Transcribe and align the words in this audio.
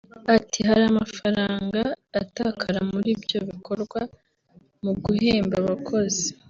Ati 0.35 0.59
“Hari 0.67 0.83
amafaranga 0.91 1.81
atakara 2.21 2.79
muri 2.91 3.07
ibyo 3.15 3.37
bikorwa 3.49 3.99
mu 4.83 4.91
guhemba 5.03 5.55
abakozi 5.61 6.25